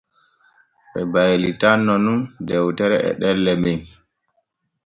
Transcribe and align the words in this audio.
Ɓe 0.91 0.99
baylitanno 1.13 1.93
nun 2.05 2.19
dewtere 2.47 2.97
e 3.09 3.11
ɗelle 3.21 3.53
men. 3.63 3.79